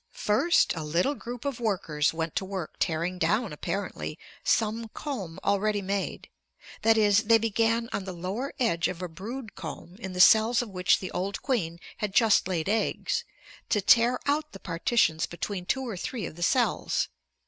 [0.17, 5.83] First, a little group of workers went to work tearing down, apparently, some comb already
[5.83, 6.27] made;
[6.81, 10.59] that is, they began on the lower edge of a brood comb, in the cells
[10.63, 13.23] of which the old queen had just laid eggs,
[13.69, 17.07] to tear out the partitions between two or three of the cells.